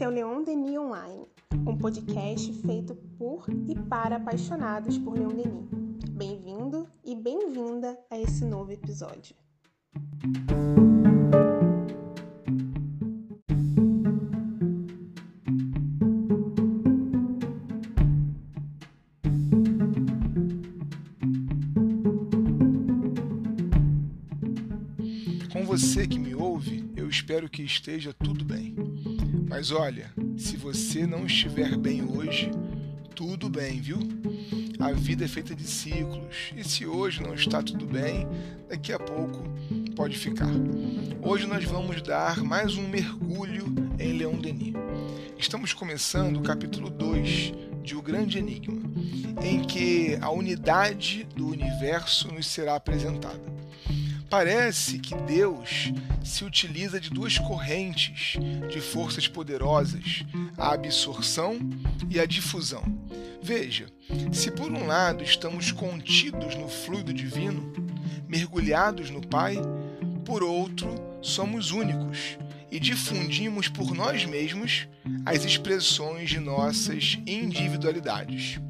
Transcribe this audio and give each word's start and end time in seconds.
Esse 0.00 0.06
é 0.06 0.08
o 0.08 0.12
Leon 0.12 0.42
Denis 0.42 0.78
Online, 0.78 1.26
um 1.66 1.76
podcast 1.76 2.50
feito 2.62 2.94
por 3.18 3.44
e 3.68 3.74
para 3.74 4.16
apaixonados 4.16 4.96
por 4.96 5.12
Leon 5.12 5.28
Denis. 5.28 5.68
Bem-vindo 6.12 6.86
e 7.04 7.14
bem-vinda 7.14 7.98
a 8.10 8.18
esse 8.18 8.42
novo 8.46 8.72
episódio. 8.72 9.36
Com 25.52 25.62
você 25.66 26.06
que 26.06 26.18
me 26.18 26.34
ouve, 26.34 26.90
eu 26.96 27.06
espero 27.06 27.50
que 27.50 27.62
esteja 27.62 28.14
tudo 28.14 28.46
bem. 28.46 28.89
Mas 29.50 29.72
olha, 29.72 30.08
se 30.38 30.56
você 30.56 31.04
não 31.04 31.26
estiver 31.26 31.76
bem 31.76 32.04
hoje, 32.04 32.52
tudo 33.16 33.50
bem, 33.50 33.80
viu? 33.80 33.98
A 34.78 34.92
vida 34.92 35.24
é 35.24 35.28
feita 35.28 35.56
de 35.56 35.64
ciclos, 35.64 36.52
e 36.56 36.62
se 36.62 36.86
hoje 36.86 37.20
não 37.20 37.34
está 37.34 37.60
tudo 37.60 37.84
bem, 37.84 38.28
daqui 38.68 38.92
a 38.92 38.98
pouco 38.98 39.42
pode 39.96 40.16
ficar. 40.16 40.52
Hoje 41.20 41.48
nós 41.48 41.64
vamos 41.64 42.00
dar 42.00 42.44
mais 42.44 42.76
um 42.76 42.86
mergulho 42.86 43.64
em 43.98 44.12
Leon 44.12 44.38
Denis. 44.38 44.74
Estamos 45.36 45.72
começando 45.72 46.36
o 46.36 46.42
capítulo 46.42 46.88
2 46.88 47.52
de 47.82 47.96
O 47.96 48.02
Grande 48.02 48.38
Enigma, 48.38 48.80
em 49.42 49.64
que 49.64 50.16
a 50.20 50.30
unidade 50.30 51.26
do 51.34 51.48
universo 51.48 52.28
nos 52.28 52.46
será 52.46 52.76
apresentada. 52.76 53.59
Parece 54.30 55.00
que 55.00 55.12
Deus 55.16 55.92
se 56.22 56.44
utiliza 56.44 57.00
de 57.00 57.10
duas 57.10 57.36
correntes 57.36 58.38
de 58.70 58.80
forças 58.80 59.26
poderosas, 59.26 60.24
a 60.56 60.72
absorção 60.72 61.58
e 62.08 62.20
a 62.20 62.24
difusão. 62.24 62.84
Veja, 63.42 63.86
se 64.32 64.52
por 64.52 64.70
um 64.70 64.86
lado 64.86 65.24
estamos 65.24 65.72
contidos 65.72 66.54
no 66.54 66.68
fluido 66.68 67.12
divino, 67.12 67.72
mergulhados 68.28 69.10
no 69.10 69.20
Pai, 69.20 69.56
por 70.24 70.44
outro, 70.44 70.94
somos 71.20 71.72
únicos 71.72 72.38
e 72.70 72.78
difundimos 72.78 73.66
por 73.66 73.92
nós 73.92 74.24
mesmos 74.24 74.86
as 75.26 75.44
expressões 75.44 76.30
de 76.30 76.38
nossas 76.38 77.18
individualidades. 77.26 78.60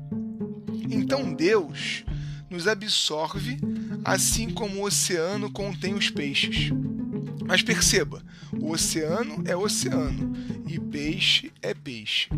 Então 0.91 1.35
Deus 1.35 2.03
nos 2.51 2.67
absorve, 2.67 3.59
assim 4.05 4.51
como 4.51 4.81
o 4.81 4.85
oceano 4.85 5.51
contém 5.51 5.95
os 5.95 6.11
peixes. 6.11 6.73
Mas 7.47 7.63
perceba, 7.63 8.23
o 8.61 8.73
oceano 8.73 9.43
é 9.47 9.57
oceano 9.57 10.33
e 10.67 10.79
peixe 10.79 11.53
é 11.63 11.73
peixe. 11.73 12.29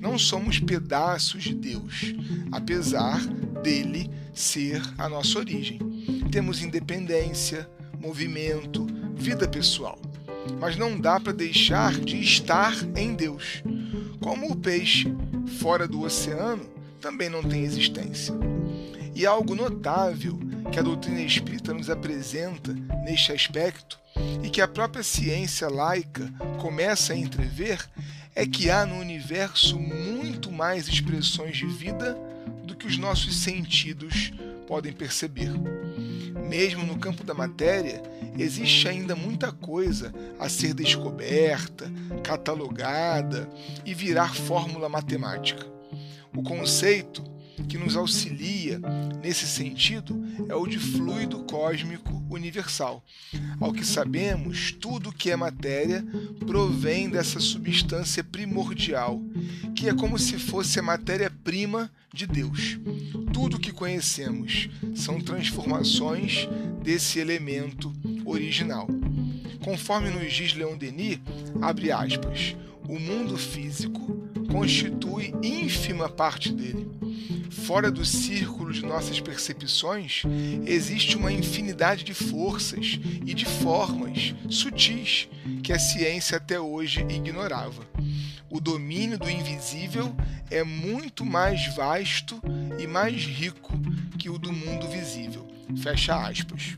Não 0.00 0.18
somos 0.18 0.58
pedaços 0.58 1.44
de 1.44 1.54
Deus, 1.54 2.14
apesar 2.50 3.20
dele 3.62 4.10
ser 4.32 4.82
a 4.96 5.08
nossa 5.08 5.38
origem. 5.38 5.78
Temos 6.30 6.62
independência, 6.62 7.68
movimento, 8.00 8.86
vida 9.14 9.46
pessoal. 9.46 10.00
Mas 10.60 10.76
não 10.76 10.98
dá 10.98 11.20
para 11.20 11.32
deixar 11.32 11.92
de 11.98 12.18
estar 12.20 12.74
em 12.96 13.14
Deus. 13.14 13.62
Como 14.20 14.50
o 14.50 14.56
peixe, 14.56 15.12
fora 15.60 15.86
do 15.86 16.02
oceano, 16.02 16.66
também 17.00 17.28
não 17.28 17.42
tem 17.42 17.64
existência. 17.64 18.34
E 19.18 19.26
algo 19.26 19.52
notável 19.52 20.38
que 20.70 20.78
a 20.78 20.82
doutrina 20.82 21.20
espírita 21.20 21.74
nos 21.74 21.90
apresenta 21.90 22.72
neste 23.04 23.32
aspecto 23.32 23.98
e 24.44 24.48
que 24.48 24.60
a 24.60 24.68
própria 24.68 25.02
ciência 25.02 25.68
laica 25.68 26.32
começa 26.60 27.12
a 27.12 27.16
entrever 27.16 27.84
é 28.32 28.46
que 28.46 28.70
há 28.70 28.86
no 28.86 28.94
universo 28.94 29.76
muito 29.76 30.52
mais 30.52 30.86
expressões 30.86 31.56
de 31.56 31.66
vida 31.66 32.16
do 32.62 32.76
que 32.76 32.86
os 32.86 32.96
nossos 32.96 33.36
sentidos 33.38 34.30
podem 34.68 34.92
perceber. 34.92 35.50
Mesmo 36.48 36.84
no 36.84 36.96
campo 36.96 37.24
da 37.24 37.34
matéria, 37.34 38.00
existe 38.38 38.86
ainda 38.86 39.16
muita 39.16 39.50
coisa 39.50 40.14
a 40.38 40.48
ser 40.48 40.74
descoberta, 40.74 41.90
catalogada 42.22 43.50
e 43.84 43.92
virar 43.92 44.32
fórmula 44.32 44.88
matemática. 44.88 45.66
O 46.32 46.40
conceito 46.40 47.37
que 47.64 47.78
nos 47.78 47.96
auxilia 47.96 48.80
nesse 49.22 49.46
sentido 49.46 50.22
é 50.48 50.54
o 50.54 50.66
de 50.66 50.78
fluido 50.78 51.44
cósmico 51.44 52.22
universal. 52.30 53.04
Ao 53.60 53.72
que 53.72 53.84
sabemos, 53.84 54.72
tudo 54.72 55.12
que 55.12 55.30
é 55.30 55.36
matéria 55.36 56.04
provém 56.46 57.08
dessa 57.08 57.40
substância 57.40 58.22
primordial, 58.22 59.20
que 59.74 59.88
é 59.88 59.94
como 59.94 60.18
se 60.18 60.38
fosse 60.38 60.78
a 60.78 60.82
matéria-prima 60.82 61.90
de 62.12 62.26
Deus. 62.26 62.78
Tudo 63.32 63.58
que 63.58 63.72
conhecemos 63.72 64.68
são 64.94 65.20
transformações 65.20 66.48
desse 66.82 67.18
elemento 67.18 67.92
original. 68.24 68.86
Conforme 69.64 70.10
nos 70.10 70.32
diz 70.32 70.54
Leon 70.54 70.76
Denis, 70.76 71.18
abre 71.60 71.90
aspas, 71.90 72.56
o 72.88 72.98
mundo 72.98 73.36
físico 73.36 74.28
constitui 74.50 75.34
ínfima 75.42 76.08
parte 76.08 76.52
dele. 76.52 76.88
Fora 77.50 77.90
do 77.90 78.04
círculo 78.04 78.72
de 78.72 78.84
nossas 78.84 79.20
percepções, 79.20 80.22
existe 80.66 81.16
uma 81.16 81.32
infinidade 81.32 82.04
de 82.04 82.14
forças 82.14 82.98
e 83.24 83.34
de 83.34 83.44
formas 83.44 84.34
sutis 84.50 85.28
que 85.62 85.72
a 85.72 85.78
ciência 85.78 86.36
até 86.36 86.60
hoje 86.60 87.00
ignorava. 87.08 87.86
O 88.50 88.60
domínio 88.60 89.18
do 89.18 89.30
invisível 89.30 90.14
é 90.50 90.62
muito 90.64 91.24
mais 91.24 91.74
vasto 91.74 92.40
e 92.78 92.86
mais 92.86 93.22
rico 93.24 93.78
que 94.18 94.30
o 94.30 94.38
do 94.38 94.52
mundo 94.52 94.88
visível. 94.88 95.46
Fecha 95.82 96.16
aspas. 96.16 96.76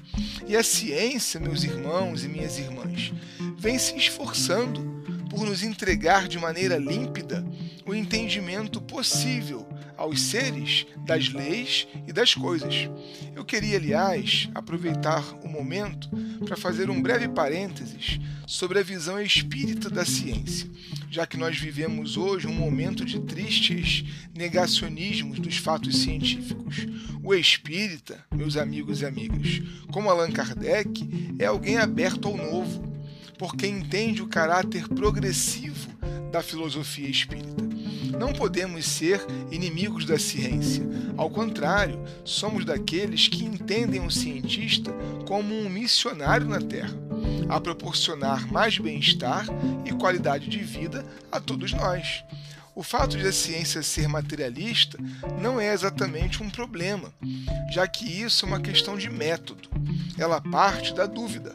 E 0.48 0.56
a 0.56 0.64
ciência, 0.64 1.38
meus 1.38 1.62
irmãos 1.62 2.24
e 2.24 2.28
minhas 2.28 2.58
irmãs, 2.58 3.12
vem 3.56 3.78
se 3.78 3.96
esforçando 3.96 4.82
por 5.30 5.46
nos 5.46 5.62
entregar 5.62 6.26
de 6.26 6.38
maneira 6.38 6.76
límpida 6.76 7.44
o 7.86 7.94
entendimento 7.94 8.80
possível 8.80 9.66
aos 10.00 10.22
seres 10.22 10.86
das 11.04 11.28
leis 11.28 11.86
e 12.08 12.12
das 12.12 12.34
coisas. 12.34 12.88
Eu 13.36 13.44
queria, 13.44 13.76
aliás, 13.76 14.48
aproveitar 14.54 15.22
o 15.44 15.48
momento 15.48 16.08
para 16.46 16.56
fazer 16.56 16.88
um 16.88 17.02
breve 17.02 17.28
parênteses 17.28 18.18
sobre 18.46 18.78
a 18.78 18.82
visão 18.82 19.20
espírita 19.20 19.90
da 19.90 20.02
ciência, 20.02 20.70
já 21.10 21.26
que 21.26 21.36
nós 21.36 21.58
vivemos 21.58 22.16
hoje 22.16 22.46
um 22.46 22.54
momento 22.54 23.04
de 23.04 23.20
tristes 23.20 24.02
negacionismos 24.34 25.38
dos 25.38 25.58
fatos 25.58 25.98
científicos. 25.98 26.86
O 27.22 27.34
espírita, 27.34 28.24
meus 28.34 28.56
amigos 28.56 29.02
e 29.02 29.06
amigas, 29.06 29.60
como 29.92 30.08
Allan 30.08 30.30
Kardec, 30.30 31.36
é 31.38 31.44
alguém 31.44 31.76
aberto 31.76 32.26
ao 32.26 32.36
novo 32.38 32.88
porque 33.36 33.66
entende 33.66 34.22
o 34.22 34.28
caráter 34.28 34.88
progressivo 34.88 35.90
da 36.32 36.42
filosofia 36.42 37.08
espírita. 37.08 37.69
Não 38.18 38.32
podemos 38.32 38.86
ser 38.86 39.24
inimigos 39.50 40.04
da 40.04 40.18
ciência. 40.18 40.84
Ao 41.16 41.30
contrário, 41.30 41.98
somos 42.24 42.64
daqueles 42.64 43.28
que 43.28 43.44
entendem 43.44 44.04
o 44.04 44.10
cientista 44.10 44.92
como 45.26 45.54
um 45.54 45.68
missionário 45.68 46.46
na 46.46 46.60
Terra, 46.60 46.94
a 47.48 47.60
proporcionar 47.60 48.50
mais 48.50 48.78
bem-estar 48.78 49.46
e 49.84 49.92
qualidade 49.92 50.48
de 50.48 50.58
vida 50.58 51.04
a 51.30 51.40
todos 51.40 51.72
nós. 51.72 52.24
O 52.74 52.82
fato 52.82 53.18
de 53.18 53.26
a 53.26 53.32
ciência 53.32 53.82
ser 53.82 54.08
materialista 54.08 54.98
não 55.40 55.60
é 55.60 55.72
exatamente 55.72 56.42
um 56.42 56.48
problema, 56.48 57.12
já 57.72 57.86
que 57.86 58.06
isso 58.06 58.44
é 58.44 58.48
uma 58.48 58.60
questão 58.60 58.96
de 58.96 59.10
método. 59.10 59.68
Ela 60.16 60.40
parte 60.40 60.94
da 60.94 61.06
dúvida 61.06 61.54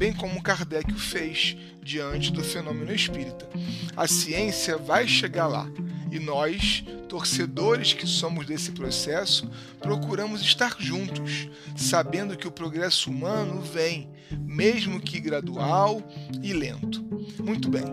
bem 0.00 0.14
como 0.14 0.42
Kardec 0.42 0.90
o 0.94 0.98
fez 0.98 1.54
diante 1.82 2.32
do 2.32 2.42
fenômeno 2.42 2.90
espírita. 2.90 3.46
A 3.94 4.08
ciência 4.08 4.78
vai 4.78 5.06
chegar 5.06 5.46
lá 5.46 5.68
e 6.10 6.18
nós, 6.18 6.84
torcedores 7.08 7.92
que 7.92 8.06
somos 8.06 8.46
desse 8.46 8.72
processo, 8.72 9.48
procuramos 9.80 10.42
estar 10.42 10.76
juntos, 10.78 11.48
sabendo 11.76 12.36
que 12.36 12.48
o 12.48 12.52
progresso 12.52 13.10
humano 13.10 13.60
vem, 13.60 14.08
mesmo 14.38 15.00
que 15.00 15.20
gradual 15.20 16.02
e 16.42 16.52
lento. 16.52 17.02
Muito 17.42 17.68
bem, 17.68 17.84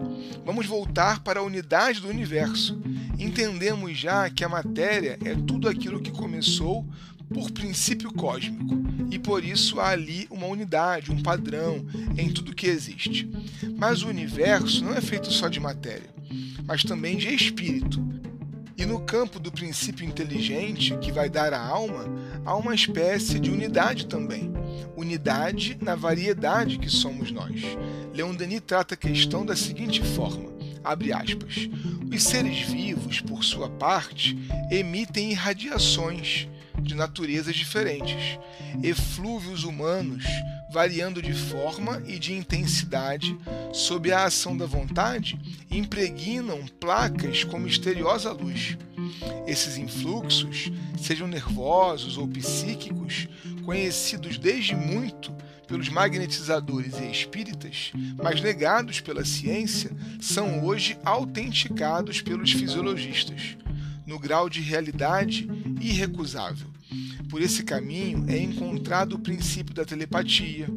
vamos 0.45 0.65
voltar 0.65 1.21
para 1.21 1.39
a 1.39 1.43
unidade 1.43 2.01
do 2.01 2.09
universo. 2.09 2.79
Entendemos 3.17 3.97
já 3.97 4.29
que 4.29 4.43
a 4.43 4.49
matéria 4.49 5.17
é 5.23 5.35
tudo 5.35 5.67
aquilo 5.67 6.01
que 6.01 6.11
começou 6.11 6.85
por 7.33 7.51
princípio 7.51 8.11
cósmico, 8.13 8.77
e 9.11 9.19
por 9.19 9.43
isso 9.43 9.79
há 9.79 9.89
ali 9.89 10.27
uma 10.29 10.47
unidade, 10.47 11.11
um 11.11 11.21
padrão 11.21 11.85
em 12.17 12.31
tudo 12.31 12.55
que 12.55 12.67
existe. 12.67 13.29
Mas 13.77 14.01
o 14.01 14.07
universo 14.07 14.83
não 14.83 14.93
é 14.93 15.01
feito 15.01 15.31
só 15.31 15.47
de 15.47 15.59
matéria, 15.59 16.09
mas 16.67 16.83
também 16.83 17.15
de 17.15 17.33
espírito. 17.33 18.05
E 18.77 18.85
no 18.85 18.99
campo 18.99 19.39
do 19.39 19.51
princípio 19.51 20.05
inteligente, 20.05 20.95
que 20.97 21.11
vai 21.11 21.29
dar 21.29 21.51
a 21.53 21.59
alma, 21.59 22.05
há 22.45 22.55
uma 22.55 22.75
espécie 22.75 23.39
de 23.39 23.49
unidade 23.49 24.05
também. 24.05 24.53
Unidade 24.95 25.77
na 25.81 25.95
variedade 25.95 26.77
que 26.77 26.89
somos 26.89 27.31
nós. 27.31 27.61
Leon 28.13 28.35
Denis 28.35 28.61
trata 28.65 28.93
a 28.93 28.97
questão 28.97 29.45
da 29.45 29.55
seguinte 29.55 30.03
forma: 30.03 30.51
Abre 30.83 31.11
aspas. 31.11 31.69
Os 32.13 32.23
seres 32.23 32.59
vivos, 32.59 33.19
por 33.21 33.43
sua 33.43 33.69
parte, 33.69 34.37
emitem 34.69 35.31
irradiações 35.31 36.47
de 36.79 36.95
naturezas 36.95 37.55
diferentes, 37.55 38.39
eflúvios 38.83 39.63
humanos 39.63 40.23
variando 40.69 41.21
de 41.21 41.33
forma 41.33 42.01
e 42.05 42.19
de 42.19 42.33
intensidade 42.33 43.37
sob 43.73 44.11
a 44.11 44.25
ação 44.25 44.55
da 44.55 44.65
vontade, 44.65 45.39
impregnam 45.71 46.65
placas 46.79 47.43
com 47.43 47.57
misteriosa 47.57 48.31
luz. 48.31 48.77
Esses 49.45 49.77
influxos, 49.77 50.71
sejam 51.01 51.27
nervosos 51.27 52.17
ou 52.17 52.27
psíquicos, 52.27 53.27
conhecidos 53.63 54.37
desde 54.37 54.75
muito 54.75 55.33
pelos 55.67 55.89
magnetizadores 55.89 56.97
e 56.99 57.11
espíritas, 57.11 57.91
mas 58.21 58.41
negados 58.41 59.01
pela 59.01 59.25
ciência, 59.25 59.91
são 60.21 60.65
hoje 60.65 60.97
autenticados 61.03 62.21
pelos 62.21 62.51
fisiologistas, 62.51 63.57
no 64.05 64.17
grau 64.17 64.49
de 64.49 64.61
realidade 64.61 65.47
irrecusável. 65.81 66.76
Por 67.29 67.41
esse 67.41 67.63
caminho 67.63 68.25
é 68.27 68.37
encontrado 68.37 69.13
o 69.13 69.19
princípio 69.19 69.73
da 69.73 69.83
telepatia. 69.83 70.67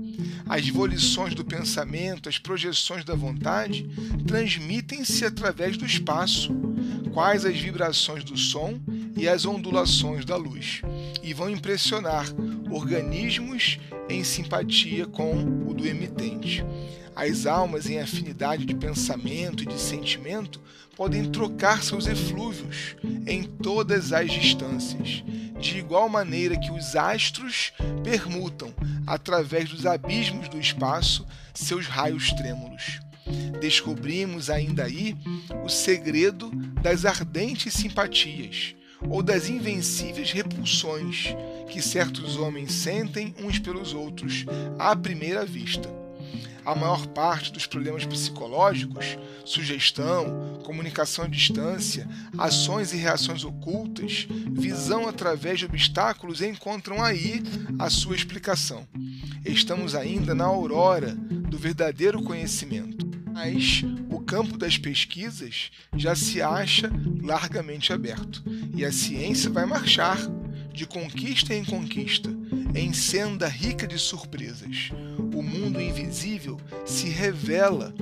As 0.48 0.68
volições 0.68 1.34
do 1.34 1.44
pensamento, 1.44 2.28
as 2.28 2.38
projeções 2.38 3.04
da 3.04 3.14
vontade, 3.14 3.88
transmitem-se 4.26 5.24
através 5.24 5.76
do 5.76 5.86
espaço, 5.86 6.52
quais 7.12 7.44
as 7.44 7.56
vibrações 7.56 8.24
do 8.24 8.36
som 8.36 8.80
e 9.16 9.28
as 9.28 9.44
ondulações 9.44 10.24
da 10.24 10.36
luz, 10.36 10.82
e 11.22 11.32
vão 11.32 11.50
impressionar 11.50 12.26
organismos 12.70 13.78
em 14.08 14.24
simpatia 14.24 15.06
com 15.06 15.32
o 15.68 15.74
do 15.74 15.86
emitente. 15.86 16.64
As 17.14 17.46
almas 17.46 17.88
em 17.88 18.00
afinidade 18.00 18.64
de 18.64 18.74
pensamento 18.74 19.62
e 19.62 19.66
de 19.66 19.78
sentimento 19.78 20.60
podem 20.96 21.30
trocar 21.30 21.82
seus 21.82 22.06
eflúvios 22.06 22.96
em 23.26 23.44
todas 23.44 24.12
as 24.12 24.30
distâncias, 24.30 25.22
de 25.60 25.78
igual 25.78 26.08
maneira 26.08 26.58
que 26.58 26.72
os 26.72 26.96
astros 26.96 27.72
permutam, 28.02 28.72
através 29.06 29.68
dos 29.68 29.86
abismos 29.86 30.48
do 30.48 30.58
espaço, 30.58 31.26
seus 31.52 31.86
raios 31.86 32.32
trêmulos. 32.32 33.00
Descobrimos 33.60 34.48
ainda 34.48 34.84
aí 34.84 35.16
o 35.64 35.68
segredo 35.68 36.50
das 36.82 37.04
ardentes 37.04 37.74
simpatias 37.74 38.74
ou 39.08 39.22
das 39.22 39.48
invencíveis 39.48 40.32
repulsões 40.32 41.34
que 41.68 41.80
certos 41.80 42.36
homens 42.36 42.72
sentem 42.72 43.34
uns 43.38 43.58
pelos 43.58 43.92
outros 43.92 44.44
à 44.78 44.96
primeira 44.96 45.44
vista. 45.44 45.99
A 46.64 46.74
maior 46.74 47.06
parte 47.08 47.52
dos 47.52 47.66
problemas 47.66 48.04
psicológicos, 48.04 49.18
sugestão, 49.44 50.60
comunicação 50.64 51.24
à 51.24 51.28
distância, 51.28 52.08
ações 52.38 52.92
e 52.92 52.96
reações 52.96 53.44
ocultas, 53.44 54.26
visão 54.52 55.08
através 55.08 55.58
de 55.58 55.64
obstáculos 55.64 56.40
encontram 56.42 57.02
aí 57.02 57.42
a 57.78 57.88
sua 57.88 58.14
explicação. 58.14 58.86
Estamos 59.44 59.94
ainda 59.94 60.34
na 60.34 60.44
aurora 60.44 61.14
do 61.14 61.58
verdadeiro 61.58 62.22
conhecimento, 62.22 63.08
mas 63.32 63.82
o 64.10 64.20
campo 64.20 64.56
das 64.56 64.76
pesquisas 64.76 65.70
já 65.96 66.14
se 66.14 66.42
acha 66.42 66.90
largamente 67.22 67.92
aberto 67.92 68.44
e 68.74 68.84
a 68.84 68.92
ciência 68.92 69.50
vai 69.50 69.64
marchar 69.64 70.18
de 70.72 70.86
conquista 70.86 71.54
em 71.54 71.64
conquista, 71.64 72.30
em 72.74 72.92
senda 72.92 73.48
rica 73.48 73.86
de 73.86 73.98
surpresas. 73.98 74.90
O 75.34 75.42
mundo 75.42 75.80
invisível 75.80 76.58
se 76.84 77.08
revela 77.08 77.94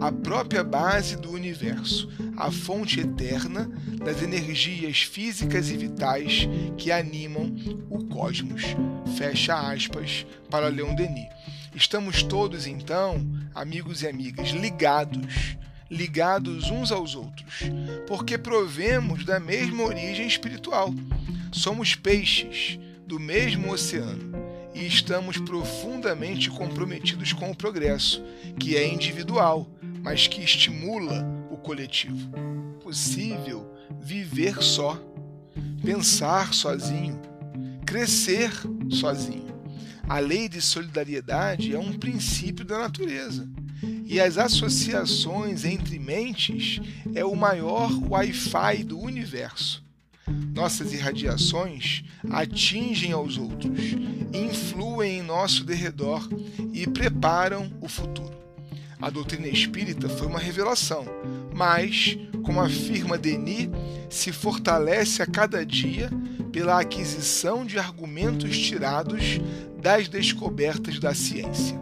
a 0.00 0.10
própria 0.10 0.64
base 0.64 1.16
do 1.16 1.30
universo, 1.30 2.08
a 2.36 2.50
fonte 2.50 3.00
eterna 3.00 3.70
das 4.04 4.22
energias 4.22 5.02
físicas 5.02 5.70
e 5.70 5.76
vitais 5.76 6.48
que 6.76 6.90
animam 6.90 7.54
o 7.90 8.04
cosmos. 8.04 8.62
Fecha 9.16 9.54
aspas 9.54 10.26
para 10.50 10.68
Leon 10.68 10.94
Denis. 10.94 11.28
Estamos 11.74 12.22
todos, 12.22 12.66
então, 12.66 13.26
amigos 13.54 14.02
e 14.02 14.08
amigas, 14.08 14.50
ligados 14.50 15.56
ligados 15.90 16.70
uns 16.70 16.90
aos 16.90 17.14
outros, 17.14 17.60
porque 18.08 18.36
provemos 18.36 19.24
da 19.24 19.38
mesma 19.38 19.84
origem 19.84 20.26
espiritual. 20.26 20.92
Somos 21.52 21.94
peixes 21.94 22.80
do 23.06 23.20
mesmo 23.20 23.72
oceano 23.72 24.32
e 24.74 24.86
estamos 24.86 25.38
profundamente 25.38 26.50
comprometidos 26.50 27.32
com 27.32 27.50
o 27.50 27.56
progresso, 27.56 28.22
que 28.58 28.76
é 28.76 28.86
individual, 28.86 29.70
mas 30.02 30.26
que 30.26 30.42
estimula 30.42 31.24
o 31.50 31.56
coletivo. 31.56 32.30
Possível 32.82 33.72
viver 34.00 34.62
só, 34.62 35.00
pensar 35.82 36.52
sozinho, 36.52 37.20
crescer 37.86 38.50
sozinho. 38.90 39.54
A 40.08 40.18
lei 40.18 40.48
de 40.48 40.60
solidariedade 40.60 41.74
é 41.74 41.78
um 41.78 41.92
princípio 41.92 42.64
da 42.64 42.78
natureza. 42.78 43.48
E 44.06 44.20
as 44.20 44.36
associações 44.36 45.64
entre 45.64 45.98
mentes 45.98 46.80
é 47.14 47.24
o 47.24 47.34
maior 47.34 47.90
Wi-Fi 48.10 48.84
do 48.84 48.98
universo. 48.98 49.83
Nossas 50.54 50.92
irradiações 50.92 52.04
atingem 52.30 53.12
aos 53.12 53.36
outros, 53.36 53.80
influem 54.32 55.18
em 55.18 55.22
nosso 55.22 55.64
derredor 55.64 56.28
e 56.72 56.86
preparam 56.86 57.70
o 57.80 57.88
futuro. 57.88 58.34
A 59.00 59.10
doutrina 59.10 59.48
espírita 59.48 60.08
foi 60.08 60.26
uma 60.26 60.38
revelação, 60.38 61.04
mas, 61.54 62.16
como 62.42 62.60
afirma 62.60 63.18
Denis, 63.18 63.68
se 64.08 64.32
fortalece 64.32 65.20
a 65.22 65.26
cada 65.26 65.64
dia 65.64 66.10
pela 66.52 66.80
aquisição 66.80 67.66
de 67.66 67.78
argumentos 67.78 68.56
tirados 68.56 69.40
das 69.82 70.08
descobertas 70.08 70.98
da 70.98 71.12
ciência. 71.14 71.78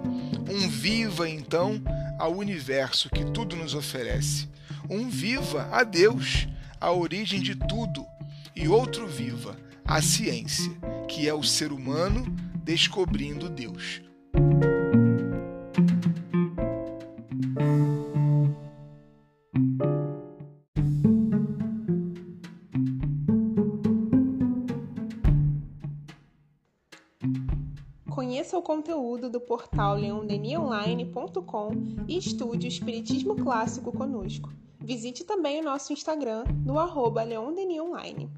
Um 0.51 0.69
viva, 0.69 1.29
então, 1.29 1.81
ao 2.19 2.35
universo 2.35 3.09
que 3.11 3.25
tudo 3.27 3.55
nos 3.55 3.75
oferece. 3.75 4.49
Um 4.91 5.09
viva 5.09 5.69
a 5.71 5.85
Deus, 5.85 6.49
a 6.81 6.91
origem 6.91 7.41
de 7.41 7.55
tudo, 7.55 8.05
e 8.55 8.69
outro 8.69 9.07
viva, 9.07 9.57
a 9.85 10.01
ciência, 10.01 10.73
que 11.09 11.29
é 11.29 11.35
o 11.35 11.43
ser 11.43 11.73
humano 11.73 12.25
descobrindo 12.65 13.49
Deus. 13.49 14.03
Conheça 28.09 28.57
o 28.59 28.63
conteúdo 28.63 29.31
do 29.31 29.41
portal 29.41 29.97
leondenionline.com 29.97 31.71
e 32.07 32.19
estude 32.19 32.67
o 32.67 32.69
Espiritismo 32.69 33.35
Clássico 33.37 33.91
conosco. 33.91 34.62
Visite 34.85 35.25
também 35.25 35.61
o 35.61 35.65
nosso 35.65 35.93
Instagram 35.93 36.45
no 36.65 36.79
arroba 36.79 37.23
Leon 37.23 37.53
Denis 37.53 37.81
Online. 37.81 38.29